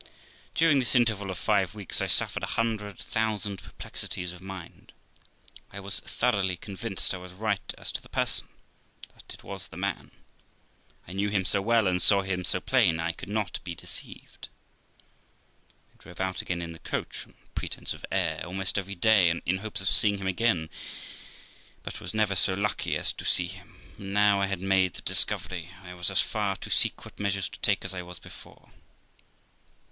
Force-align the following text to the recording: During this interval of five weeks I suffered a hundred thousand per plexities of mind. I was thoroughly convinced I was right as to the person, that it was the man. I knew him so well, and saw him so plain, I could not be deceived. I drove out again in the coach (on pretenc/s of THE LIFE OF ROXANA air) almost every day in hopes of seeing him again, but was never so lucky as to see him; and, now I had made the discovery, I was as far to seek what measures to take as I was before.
During 0.55 0.79
this 0.79 0.95
interval 0.95 1.29
of 1.29 1.37
five 1.37 1.75
weeks 1.75 2.01
I 2.01 2.07
suffered 2.07 2.41
a 2.41 2.47
hundred 2.57 2.97
thousand 2.97 3.61
per 3.61 3.69
plexities 3.77 4.33
of 4.33 4.41
mind. 4.41 4.93
I 5.71 5.79
was 5.79 5.99
thoroughly 5.99 6.57
convinced 6.57 7.13
I 7.13 7.17
was 7.17 7.33
right 7.33 7.71
as 7.77 7.91
to 7.91 8.01
the 8.01 8.09
person, 8.09 8.47
that 9.13 9.31
it 9.31 9.43
was 9.43 9.67
the 9.67 9.77
man. 9.77 10.09
I 11.07 11.13
knew 11.13 11.29
him 11.29 11.45
so 11.45 11.61
well, 11.61 11.85
and 11.85 12.01
saw 12.01 12.23
him 12.23 12.43
so 12.43 12.59
plain, 12.59 12.99
I 12.99 13.11
could 13.11 13.29
not 13.29 13.59
be 13.63 13.75
deceived. 13.75 14.49
I 15.93 16.01
drove 16.01 16.19
out 16.19 16.41
again 16.41 16.63
in 16.63 16.71
the 16.73 16.79
coach 16.79 17.27
(on 17.27 17.35
pretenc/s 17.53 17.93
of 17.93 18.01
THE 18.01 18.07
LIFE 18.09 18.11
OF 18.13 18.17
ROXANA 18.29 18.39
air) 18.41 18.45
almost 18.47 18.79
every 18.79 18.95
day 18.95 19.29
in 19.45 19.57
hopes 19.59 19.81
of 19.81 19.87
seeing 19.89 20.17
him 20.17 20.25
again, 20.25 20.71
but 21.83 22.01
was 22.01 22.15
never 22.15 22.33
so 22.33 22.55
lucky 22.55 22.97
as 22.97 23.13
to 23.13 23.23
see 23.23 23.45
him; 23.45 23.79
and, 23.99 24.15
now 24.15 24.41
I 24.41 24.47
had 24.47 24.61
made 24.61 24.95
the 24.95 25.03
discovery, 25.03 25.69
I 25.83 25.93
was 25.93 26.09
as 26.09 26.21
far 26.21 26.55
to 26.55 26.71
seek 26.71 27.05
what 27.05 27.19
measures 27.19 27.47
to 27.49 27.59
take 27.59 27.85
as 27.85 27.93
I 27.93 28.01
was 28.01 28.17
before. 28.17 28.71